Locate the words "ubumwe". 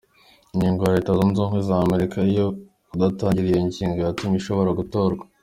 1.39-1.59